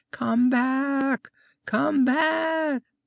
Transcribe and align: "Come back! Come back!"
"Come 0.09 0.49
back! 0.49 1.29
Come 1.67 2.05
back!" 2.05 2.81